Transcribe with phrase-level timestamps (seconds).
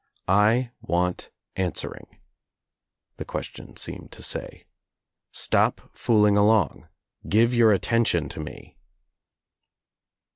[0.27, 2.17] "I want answering,"
[3.17, 4.65] the question seemed to say.
[5.31, 6.87] "Stop fooling along.
[7.29, 8.75] Give your attention to me."